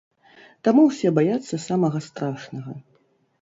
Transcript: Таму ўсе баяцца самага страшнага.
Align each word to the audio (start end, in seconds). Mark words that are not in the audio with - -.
Таму 0.67 0.85
ўсе 0.87 1.11
баяцца 1.17 1.59
самага 1.67 2.03
страшнага. 2.07 2.75